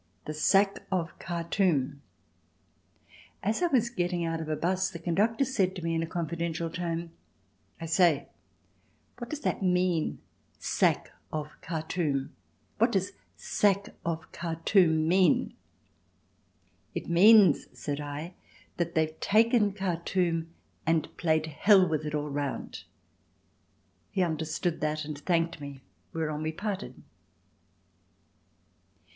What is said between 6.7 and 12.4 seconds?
tone: "I say, what does that mean? 'Sack of Khartoum'?